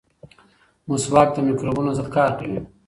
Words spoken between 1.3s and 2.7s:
د مکروبونو ضد کار کوي.